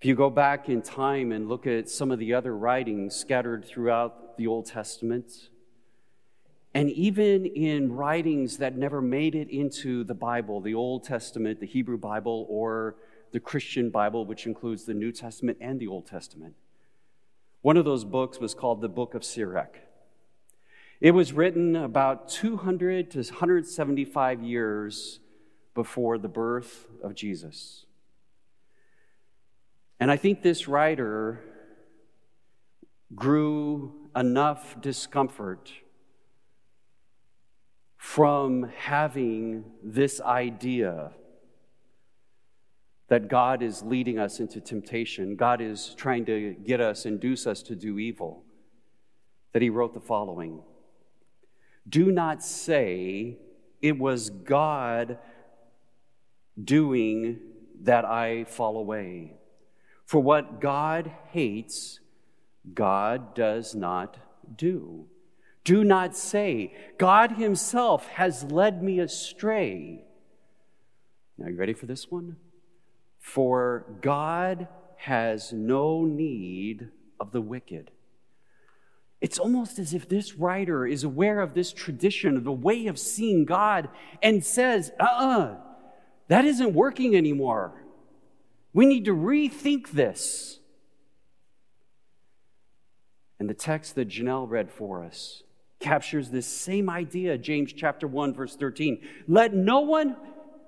If 0.00 0.06
you 0.06 0.14
go 0.14 0.30
back 0.30 0.68
in 0.70 0.80
time 0.80 1.30
and 1.30 1.48
look 1.48 1.66
at 1.66 1.88
some 1.88 2.10
of 2.10 2.18
the 2.18 2.32
other 2.32 2.56
writings 2.56 3.14
scattered 3.14 3.64
throughout 3.66 4.38
the 4.38 4.46
Old 4.46 4.66
Testament, 4.66 5.50
and 6.74 6.90
even 6.90 7.46
in 7.46 7.92
writings 7.92 8.58
that 8.58 8.76
never 8.76 9.02
made 9.02 9.34
it 9.34 9.48
into 9.48 10.04
the 10.04 10.14
Bible, 10.14 10.60
the 10.60 10.74
Old 10.74 11.04
Testament, 11.04 11.58
the 11.60 11.66
Hebrew 11.66 11.98
Bible, 11.98 12.46
or 12.48 12.96
the 13.32 13.40
Christian 13.40 13.90
Bible, 13.90 14.24
which 14.24 14.46
includes 14.46 14.84
the 14.84 14.94
New 14.94 15.12
Testament 15.12 15.58
and 15.60 15.80
the 15.80 15.88
Old 15.88 16.06
Testament, 16.06 16.54
One 17.62 17.76
of 17.76 17.84
those 17.84 18.04
books 18.04 18.38
was 18.38 18.54
called 18.54 18.80
the 18.80 18.88
Book 18.88 19.14
of 19.14 19.24
Sirach. 19.24 19.76
It 21.00 21.10
was 21.10 21.32
written 21.32 21.76
about 21.76 22.28
200 22.28 23.10
to 23.12 23.18
175 23.18 24.42
years 24.42 25.20
before 25.74 26.18
the 26.18 26.28
birth 26.28 26.86
of 27.02 27.14
Jesus. 27.14 27.86
And 29.98 30.10
I 30.10 30.16
think 30.16 30.42
this 30.42 30.68
writer 30.68 31.40
grew 33.14 34.10
enough 34.14 34.80
discomfort 34.80 35.72
from 38.00 38.62
having 38.78 39.62
this 39.82 40.22
idea 40.22 41.10
that 43.08 43.28
God 43.28 43.62
is 43.62 43.82
leading 43.82 44.18
us 44.18 44.40
into 44.40 44.58
temptation, 44.58 45.36
God 45.36 45.60
is 45.60 45.94
trying 45.98 46.24
to 46.24 46.54
get 46.64 46.80
us, 46.80 47.04
induce 47.04 47.46
us 47.46 47.62
to 47.64 47.76
do 47.76 47.98
evil, 47.98 48.42
that 49.52 49.60
he 49.60 49.68
wrote 49.68 49.92
the 49.92 50.00
following 50.00 50.62
Do 51.86 52.10
not 52.10 52.42
say 52.42 53.36
it 53.82 53.98
was 53.98 54.30
God 54.30 55.18
doing 56.64 57.38
that 57.82 58.06
I 58.06 58.44
fall 58.44 58.78
away. 58.78 59.34
For 60.06 60.22
what 60.22 60.58
God 60.58 61.12
hates, 61.32 62.00
God 62.72 63.34
does 63.34 63.74
not 63.74 64.16
do. 64.56 65.06
Do 65.70 65.84
not 65.84 66.16
say, 66.16 66.74
God 66.98 67.30
Himself 67.30 68.08
has 68.08 68.42
led 68.42 68.82
me 68.82 68.98
astray. 68.98 70.02
Now, 71.38 71.46
you 71.46 71.54
ready 71.54 71.74
for 71.74 71.86
this 71.86 72.10
one? 72.10 72.38
For 73.20 73.86
God 74.00 74.66
has 74.96 75.52
no 75.52 76.04
need 76.04 76.88
of 77.20 77.30
the 77.30 77.40
wicked. 77.40 77.92
It's 79.20 79.38
almost 79.38 79.78
as 79.78 79.94
if 79.94 80.08
this 80.08 80.34
writer 80.34 80.88
is 80.88 81.04
aware 81.04 81.38
of 81.38 81.54
this 81.54 81.72
tradition, 81.72 82.36
of 82.36 82.42
the 82.42 82.50
way 82.50 82.88
of 82.88 82.98
seeing 82.98 83.44
God, 83.44 83.90
and 84.20 84.44
says, 84.44 84.90
uh 84.98 85.04
uh-uh, 85.04 85.38
uh, 85.38 85.56
that 86.26 86.46
isn't 86.46 86.74
working 86.74 87.14
anymore. 87.14 87.80
We 88.72 88.86
need 88.86 89.04
to 89.04 89.14
rethink 89.14 89.92
this. 89.92 90.58
And 93.38 93.48
the 93.48 93.54
text 93.54 93.94
that 93.94 94.08
Janelle 94.08 94.50
read 94.50 94.72
for 94.72 95.04
us 95.04 95.44
captures 95.80 96.30
this 96.30 96.46
same 96.46 96.88
idea, 96.88 97.36
James 97.36 97.72
chapter 97.72 98.06
1, 98.06 98.34
verse 98.34 98.54
13. 98.54 99.00
Let 99.26 99.54
no 99.54 99.80
one 99.80 100.16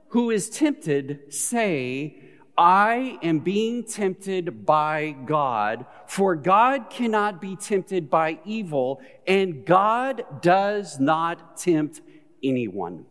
who 0.09 0.31
is 0.31 0.51
tempted 0.51 1.33
say, 1.33 2.19
I 2.57 3.19
am 3.23 3.39
being 3.39 3.85
tempted 3.85 4.67
by 4.67 5.17
God, 5.25 5.87
for 6.07 6.35
God 6.35 6.91
cannot 6.91 7.41
be 7.41 7.57
tempted 7.57 8.11
by 8.11 8.41
evil, 8.45 9.01
and 9.27 9.65
God 9.65 10.25
does 10.43 11.01
not 11.01 11.57
tempt 11.57 12.01
anyone. 12.43 13.07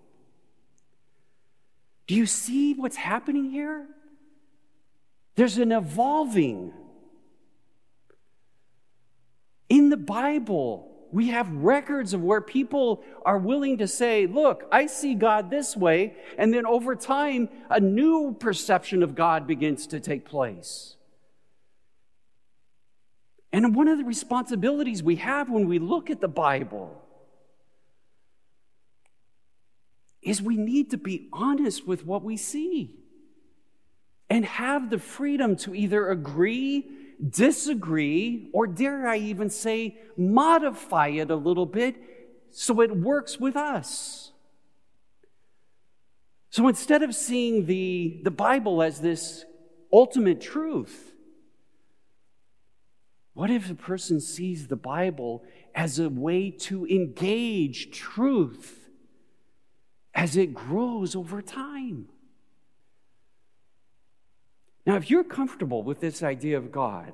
Do 2.06 2.16
you 2.16 2.26
see 2.26 2.74
what's 2.74 2.98
happening 2.98 3.50
here? 3.50 3.88
There's 5.36 5.58
an 5.58 5.72
evolving 5.72 6.74
in 9.70 9.90
the 9.90 9.98
Bible, 9.98 10.91
we 11.12 11.28
have 11.30 11.52
records 11.52 12.14
of 12.14 12.22
where 12.22 12.42
people 12.42 13.04
are 13.26 13.38
willing 13.38 13.78
to 13.80 13.88
say, 13.88 14.28
Look, 14.28 14.66
I 14.72 14.86
see 14.86 15.14
God 15.14 15.50
this 15.50 15.76
way. 15.76 16.16
And 16.38 16.54
then 16.54 16.66
over 16.66 16.96
time, 16.96 17.50
a 17.70 17.80
new 17.80 18.36
perception 18.40 19.04
of 19.04 19.16
God 19.16 19.46
begins 19.46 19.88
to 19.88 20.00
take 20.00 20.26
place. 20.26 20.96
And 23.54 23.76
one 23.76 23.90
of 23.90 23.98
the 23.98 24.06
responsibilities 24.06 25.04
we 25.04 25.18
have 25.18 25.50
when 25.50 25.68
we 25.68 25.80
look 25.80 26.10
at 26.10 26.22
the 26.22 26.30
Bible 26.30 27.02
is 30.22 30.42
we 30.42 30.56
need 30.56 30.92
to 30.92 30.98
be 30.98 31.28
honest 31.34 31.86
with 31.86 32.06
what 32.06 32.24
we 32.24 32.38
see 32.38 32.96
and 34.30 34.46
have 34.46 34.90
the 34.90 35.00
freedom 35.00 35.58
to 35.58 35.76
either 35.76 36.10
agree 36.10 36.90
disagree, 37.30 38.50
or 38.54 38.68
dare 38.68 39.08
I 39.08 39.18
even 39.18 39.50
say, 39.50 39.98
modify 40.18 41.10
it 41.10 41.30
a 41.30 41.36
little 41.36 41.66
bit 41.66 41.96
so 42.50 42.82
it 42.82 42.96
works 42.96 43.40
with 43.40 43.56
us. 43.56 44.32
So 46.50 46.68
instead 46.68 47.02
of 47.02 47.16
seeing 47.16 47.66
the, 47.66 48.20
the 48.24 48.32
Bible 48.32 48.84
as 48.84 49.00
this 49.00 49.46
ultimate 49.94 50.42
truth, 50.42 51.14
what 53.34 53.50
if 53.50 53.72
a 53.72 53.76
person 53.76 54.20
sees 54.20 54.68
the 54.68 54.76
Bible 54.76 55.44
as 55.74 55.98
a 55.98 56.10
way 56.10 56.52
to 56.52 56.86
engage 56.88 57.92
truth 57.92 58.90
as 60.14 60.36
it 60.36 60.54
grows 60.54 61.16
over 61.16 61.42
time? 61.42 62.10
Now, 64.86 64.96
if 64.96 65.10
you're 65.10 65.24
comfortable 65.24 65.84
with 65.84 66.00
this 66.00 66.24
idea 66.24 66.58
of 66.58 66.72
God, 66.72 67.14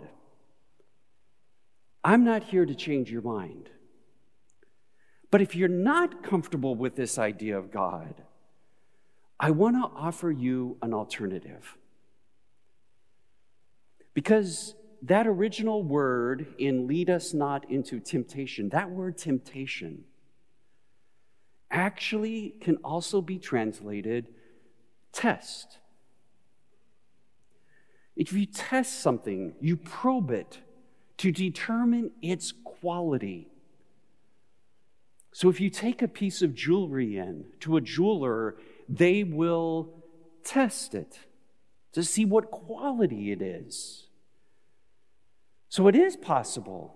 I'm 2.04 2.24
not 2.24 2.44
here 2.44 2.66
to 2.66 2.76
change 2.76 3.12
your 3.12 3.22
mind. 3.22 3.70
But 5.30 5.42
if 5.42 5.56
you're 5.56 5.68
not 5.68 6.24
comfortable 6.24 6.76
with 6.76 6.96
this 6.96 7.18
idea 7.18 7.58
of 7.58 7.72
God, 7.72 8.24
I 9.40 9.52
want 9.52 9.76
to 9.76 9.92
offer 9.94 10.32
you 10.32 10.78
an 10.82 10.94
alternative. 10.94 11.76
Because 14.14 14.74
that 15.04 15.28
original 15.28 15.84
word 15.84 16.56
in 16.58 16.88
lead 16.88 17.10
us 17.10 17.34
not 17.34 17.70
into 17.70 18.00
temptation, 18.00 18.70
that 18.70 18.90
word 18.90 19.18
temptation, 19.18 20.06
actually 21.70 22.56
can 22.62 22.78
also 22.78 23.22
be 23.22 23.38
translated 23.38 24.30
test. 25.12 25.78
If 28.18 28.34
you 28.34 28.48
test 28.48 29.02
something, 29.02 29.54
you 29.62 29.78
probe 29.78 30.32
it 30.32 30.60
to 31.18 31.32
determine 31.32 32.12
its 32.22 32.52
quality. 32.64 33.48
So 35.32 35.50
if 35.50 35.62
you 35.62 35.70
take 35.70 36.02
a 36.02 36.08
piece 36.08 36.42
of 36.42 36.56
jewelry 36.56 37.18
in 37.18 37.46
to 37.60 37.78
a 37.78 37.82
jeweler, 37.82 38.58
they 38.90 39.24
will 39.24 40.04
test 40.44 40.96
it 40.96 41.20
to 41.94 42.04
see 42.04 42.26
what 42.26 42.50
quality 42.50 43.32
it 43.32 43.42
is. 43.42 44.08
So 45.70 45.88
it 45.88 45.96
is 45.96 46.16
possible 46.16 46.96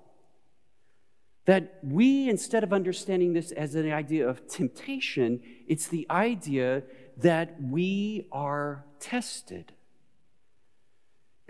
that 1.46 1.78
we, 1.84 2.30
instead 2.30 2.64
of 2.64 2.74
understanding 2.74 3.34
this 3.34 3.52
as 3.52 3.76
an 3.76 3.92
idea 3.92 4.28
of 4.28 4.48
temptation, 4.48 5.42
it's 5.68 5.88
the 5.88 6.08
idea 6.10 6.82
that 7.18 7.62
we 7.62 8.28
are 8.32 8.86
tested. 9.00 9.74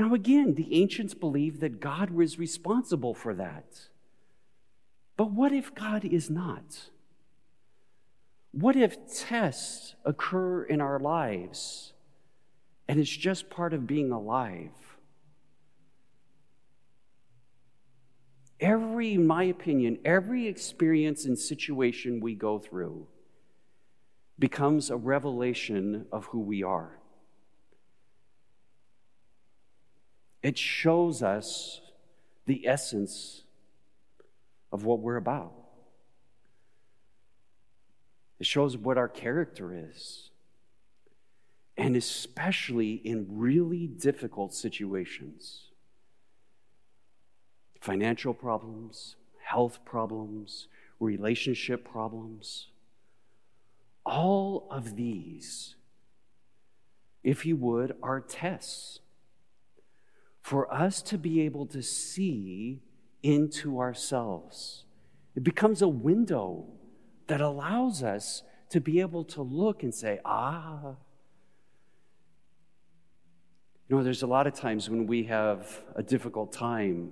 Now, 0.02 0.16
again, 0.16 0.56
the 0.56 0.82
ancients 0.82 1.14
believed 1.14 1.62
that 1.62 1.80
God 1.80 2.10
was 2.10 2.40
responsible 2.40 3.14
for 3.14 3.36
that. 3.36 3.82
But 5.16 5.30
what 5.30 5.52
if 5.52 5.76
God 5.76 6.04
is 6.04 6.28
not? 6.28 6.90
What 8.52 8.76
if 8.76 8.98
tests 9.16 9.94
occur 10.04 10.64
in 10.64 10.82
our 10.82 10.98
lives 10.98 11.94
and 12.88 13.00
it's 13.00 13.16
just 13.16 13.52
part 13.52 13.76
of 13.76 13.86
being 13.86 14.12
alive? 14.12 14.72
Every, 18.60 19.14
in 19.14 19.28
my 19.28 19.44
opinion, 19.44 20.00
every 20.04 20.48
experience 20.48 21.26
and 21.26 21.38
situation 21.38 22.22
we 22.22 22.34
go 22.34 22.58
through 22.58 23.06
becomes 24.40 24.90
a 24.90 24.98
revelation 24.98 26.08
of 26.12 26.26
who 26.26 26.40
we 26.40 26.64
are. 26.64 27.01
It 30.44 30.58
shows 30.58 31.22
us 31.22 31.82
the 32.46 32.68
essence 32.68 33.44
of 34.72 34.86
what 34.86 35.00
we're 35.00 35.18
about. 35.18 35.54
It 38.40 38.48
shows 38.48 38.76
what 38.76 38.98
our 38.98 39.08
character 39.08 39.72
is. 39.92 40.32
And 41.78 41.96
especially 41.96 42.94
in 42.94 43.28
really 43.30 43.88
difficult 43.88 44.54
situations 44.54 45.68
financial 47.80 48.34
problems, 48.34 49.16
health 49.44 49.80
problems, 49.84 50.68
relationship 51.00 51.84
problems. 51.84 52.68
All 54.06 54.68
of 54.70 54.96
these, 54.96 55.76
if 57.24 57.44
you 57.46 57.56
would, 57.56 57.96
are 58.04 58.22
tests 58.22 59.00
for 60.42 60.72
us 60.74 61.02
to 61.04 61.18
be 61.18 61.42
able 61.42 61.66
to 61.68 61.82
see 61.82 62.82
into 63.24 63.80
ourselves. 63.80 64.86
It 65.36 65.44
becomes 65.44 65.82
a 65.82 65.88
window 65.88 66.66
that 67.28 67.42
allows 67.42 68.04
us 68.04 68.44
to 68.70 68.82
be 68.82 69.00
able 69.00 69.24
to 69.26 69.42
look 69.42 69.84
and 69.84 69.94
say, 69.94 70.20
ah. 70.26 70.96
You 73.88 73.98
know, 73.98 74.04
there's 74.04 74.24
a 74.24 74.28
lot 74.28 74.48
of 74.48 74.54
times 74.54 74.90
when 74.90 75.06
we 75.06 75.24
have 75.24 75.82
a 75.96 76.04
difficult 76.04 76.52
time 76.52 77.12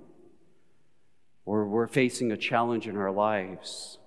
or 1.44 1.66
we're 1.66 1.86
facing 1.86 2.32
a 2.32 2.36
challenge 2.36 2.86
in 2.86 2.96
our 2.96 3.10
lives, 3.10 3.98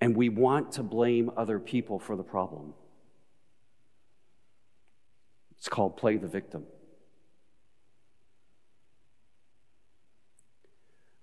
and 0.00 0.16
we 0.16 0.28
want 0.28 0.72
to 0.72 0.82
blame 0.82 1.30
other 1.36 1.58
people 1.58 1.98
for 1.98 2.16
the 2.16 2.22
problem. 2.22 2.74
It's 5.58 5.68
called 5.68 5.96
play 5.96 6.16
the 6.16 6.28
victim. 6.28 6.64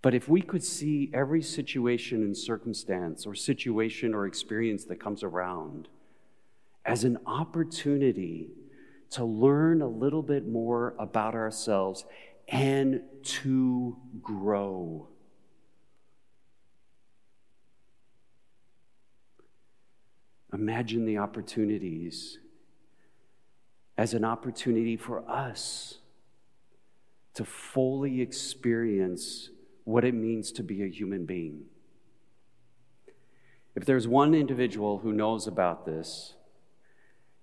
But 0.02 0.16
if 0.16 0.28
we 0.28 0.42
could 0.42 0.64
see 0.64 1.12
every 1.14 1.44
situation 1.44 2.24
and 2.24 2.36
circumstance, 2.36 3.26
or 3.26 3.36
situation 3.36 4.14
or 4.14 4.26
experience 4.26 4.86
that 4.86 5.00
comes 5.00 5.24
around 5.24 5.88
as 6.86 7.04
an 7.04 7.20
opportunity 7.28 8.50
to 9.12 9.24
learn 9.26 9.82
a 9.82 9.88
little 9.88 10.24
bit 10.24 10.48
more 10.48 10.96
about 10.98 11.36
ourselves 11.36 12.06
and 12.48 13.02
to 13.24 13.98
grow. 14.22 15.08
Imagine 20.54 21.06
the 21.06 21.18
opportunities 21.18 22.40
as 23.98 24.14
an 24.14 24.26
opportunity 24.26 24.98
for 24.98 25.30
us 25.30 26.00
to 27.36 27.46
fully 27.46 28.22
experience 28.22 29.50
what 29.92 30.06
it 30.06 30.14
means 30.14 30.52
to 30.54 30.64
be 30.64 30.84
a 30.84 30.88
human 30.88 31.26
being. 31.26 31.66
If 33.76 33.86
there's 33.86 34.08
one 34.08 34.34
individual 34.34 35.00
who 35.00 35.12
knows 35.12 35.48
about 35.48 35.86
this, 35.86 36.36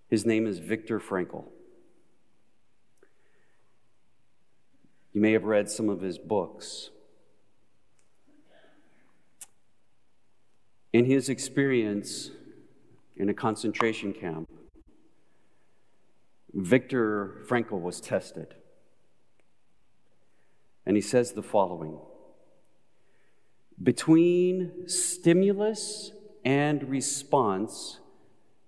his 0.09 0.25
name 0.25 0.47
is 0.47 0.59
Viktor 0.59 0.99
Frankl. 0.99 1.45
You 5.13 5.21
may 5.21 5.33
have 5.33 5.45
read 5.45 5.71
some 5.71 5.89
of 5.89 6.01
his 6.01 6.19
books. 6.19 6.91
In 10.93 11.05
his 11.05 11.29
experience 11.29 12.31
in 13.17 13.29
a 13.29 13.35
concentration 13.35 14.13
camp, 14.13 14.49
Viktor 16.55 17.45
Frankl 17.47 17.81
was 17.81 18.01
tested. 18.01 18.55
And 20.87 20.97
he 20.97 21.03
says 21.03 21.33
the 21.33 21.43
following 21.43 21.99
Between 23.83 24.89
stimulus 24.89 26.13
and 26.45 26.89
response, 26.89 28.01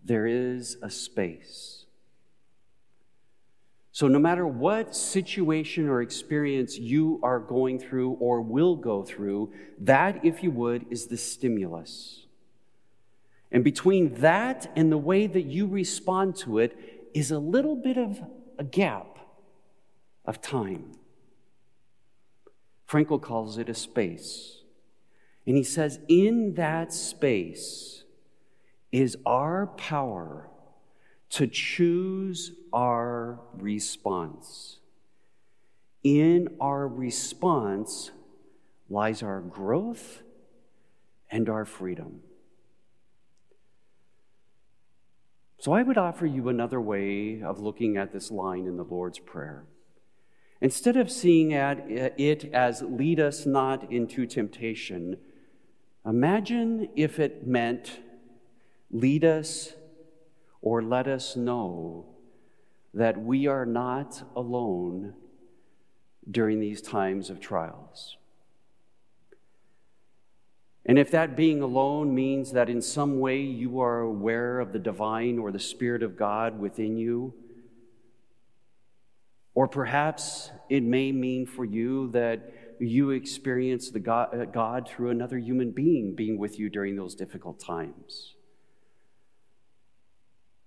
there 0.05 0.27
is 0.27 0.77
a 0.83 0.90
space. 0.90 1.85
So, 3.92 4.07
no 4.07 4.18
matter 4.18 4.46
what 4.46 4.94
situation 4.94 5.88
or 5.88 6.01
experience 6.01 6.79
you 6.79 7.18
are 7.23 7.40
going 7.40 7.79
through 7.81 8.12
or 8.12 8.40
will 8.40 8.77
go 8.77 9.03
through, 9.03 9.53
that, 9.81 10.25
if 10.25 10.42
you 10.42 10.51
would, 10.53 10.87
is 10.90 11.09
the 11.09 11.16
stimulus. 11.16 12.27
And 13.53 13.64
between 13.64 14.14
that 14.14 14.70
and 14.77 14.92
the 14.92 14.99
way 14.99 15.27
that 15.27 15.42
you 15.42 15.66
respond 15.66 16.37
to 16.37 16.59
it 16.59 17.11
is 17.12 17.33
a 17.33 17.38
little 17.38 17.75
bit 17.75 17.99
of 17.99 18.20
a 18.59 18.64
gap 18.64 19.18
of 20.25 20.40
time. 20.40 20.92
Frankl 22.88 23.20
calls 23.20 23.59
it 23.59 23.68
a 23.68 23.75
space. 23.75 24.60
And 25.51 25.57
he 25.57 25.65
says, 25.65 25.99
in 26.07 26.55
that 26.55 26.93
space 26.93 28.05
is 28.93 29.17
our 29.27 29.67
power 29.67 30.49
to 31.31 31.49
choose 31.49 32.53
our 32.73 33.41
response. 33.55 34.79
In 36.05 36.55
our 36.61 36.87
response 36.87 38.13
lies 38.89 39.25
our 39.25 39.41
growth 39.41 40.23
and 41.33 41.49
our 41.49 41.65
freedom. 41.65 42.21
So 45.59 45.73
I 45.73 45.83
would 45.83 45.99
offer 45.99 46.27
you 46.27 46.49
another 46.49 46.81
way 46.81 47.43
of 47.43 47.59
looking 47.59 47.97
at 47.97 48.13
this 48.13 48.31
line 48.31 48.69
in 48.69 48.77
the 48.77 48.85
Lord's 48.85 49.19
Prayer. 49.19 49.65
Instead 50.61 50.97
of 50.97 51.11
seeing 51.11 51.51
it 51.51 52.51
as 52.53 52.83
lead 52.83 53.19
us 53.19 53.47
not 53.47 53.91
into 53.91 54.27
temptation, 54.27 55.17
imagine 56.07 56.89
if 56.97 57.19
it 57.19 57.47
meant 57.47 58.01
lead 58.91 59.25
us 59.25 59.75
or 60.63 60.83
let 60.83 61.07
us 61.07 61.37
know 61.37 62.07
that 62.93 63.21
we 63.21 63.47
are 63.47 63.67
not 63.67 64.23
alone 64.35 65.15
during 66.31 66.61
these 66.61 66.83
times 66.83 67.31
of 67.31 67.41
trials. 67.41 68.17
And 70.85 70.99
if 70.99 71.11
that 71.13 71.37
being 71.37 71.63
alone 71.63 72.15
means 72.15 72.53
that 72.53 72.69
in 72.69 72.83
some 72.83 73.21
way 73.21 73.41
you 73.41 73.81
are 73.81 74.01
aware 74.01 74.61
of 74.61 74.73
the 74.73 74.79
divine 74.79 75.39
or 75.39 75.53
the 75.53 75.59
Spirit 75.59 76.03
of 76.03 76.17
God 76.17 76.59
within 76.59 76.97
you, 76.97 77.35
or 79.55 79.69
perhaps 79.69 80.51
it 80.69 80.83
may 80.83 81.13
mean 81.13 81.47
for 81.47 81.65
you 81.65 82.11
that 82.13 82.53
you 82.81 83.11
experience 83.11 83.90
the 83.90 84.01
God, 84.01 84.35
uh, 84.35 84.45
God 84.47 84.88
through 84.88 85.11
another 85.11 85.38
human 85.38 85.71
being 85.71 86.14
being 86.14 86.38
with 86.38 86.59
you 86.59 86.71
during 86.71 86.97
those 86.97 87.14
difficult 87.14 87.61
times. 87.61 88.35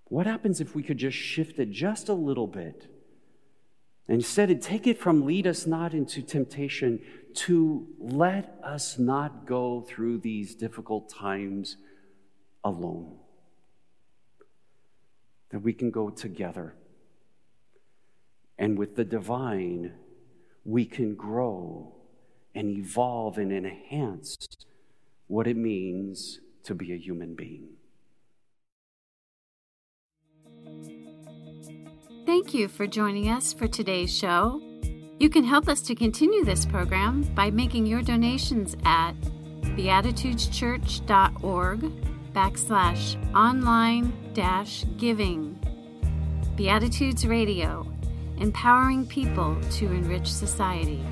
What 0.04 0.26
happens 0.26 0.60
if 0.60 0.74
we 0.74 0.82
could 0.82 0.98
just 0.98 1.16
shift 1.16 1.58
it 1.58 1.70
just 1.70 2.08
a 2.08 2.14
little 2.14 2.46
bit? 2.46 2.86
Instead, 4.06 4.60
take 4.60 4.86
it 4.86 4.98
from 4.98 5.24
lead 5.24 5.46
us 5.46 5.66
not 5.66 5.94
into 5.94 6.22
temptation 6.22 7.00
to 7.32 7.86
let 7.98 8.58
us 8.62 8.98
not 8.98 9.46
go 9.46 9.80
through 9.80 10.18
these 10.18 10.54
difficult 10.54 11.08
times 11.08 11.78
alone. 12.62 13.16
That 15.50 15.60
we 15.60 15.72
can 15.72 15.90
go 15.90 16.10
together. 16.10 16.74
And 18.58 18.78
with 18.78 18.94
the 18.94 19.04
divine, 19.04 19.94
we 20.64 20.84
can 20.84 21.14
grow 21.14 21.93
and 22.54 22.70
evolve 22.70 23.38
and 23.38 23.52
enhance 23.52 24.36
what 25.26 25.46
it 25.46 25.56
means 25.56 26.40
to 26.64 26.74
be 26.74 26.92
a 26.92 26.96
human 26.96 27.34
being. 27.34 27.68
Thank 32.26 32.52
you 32.54 32.68
for 32.68 32.86
joining 32.86 33.28
us 33.28 33.52
for 33.52 33.68
today's 33.68 34.16
show. 34.16 34.62
You 35.18 35.28
can 35.28 35.44
help 35.44 35.68
us 35.68 35.82
to 35.82 35.94
continue 35.94 36.42
this 36.44 36.64
program 36.66 37.22
by 37.34 37.50
making 37.50 37.86
your 37.86 38.02
donations 38.02 38.76
at 38.84 39.12
beatitudeschurch.org 39.76 41.80
backslash 42.32 43.34
online 43.34 44.12
dash 44.34 44.84
giving. 44.96 45.58
Beatitudes 46.56 47.26
Radio, 47.26 47.86
empowering 48.38 49.06
people 49.06 49.56
to 49.72 49.86
enrich 49.86 50.32
society. 50.32 51.02